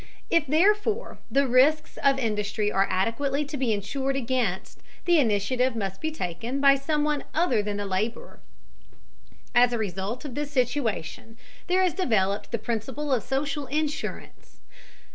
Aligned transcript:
If, 0.31 0.47
therefore, 0.47 1.19
the 1.29 1.47
risks 1.47 1.97
of 2.03 2.17
industry 2.17 2.71
are 2.71 2.87
adequately 2.89 3.45
to 3.45 3.55
be 3.55 3.71
insured 3.71 4.15
against, 4.15 4.79
the 5.05 5.19
initiative 5.19 5.75
must 5.75 6.01
be 6.01 6.09
taken 6.09 6.59
by 6.59 6.73
some 6.73 7.03
one 7.03 7.23
other 7.35 7.61
than 7.61 7.77
the 7.77 7.85
laborer. 7.85 8.39
As 9.53 9.73
a 9.73 9.77
result 9.77 10.25
of 10.25 10.33
this 10.33 10.49
situation, 10.49 11.37
there 11.67 11.83
has 11.83 11.93
developed 11.93 12.51
the 12.51 12.57
principle 12.57 13.13
of 13.13 13.21
social 13.21 13.67
insurance. 13.67 14.61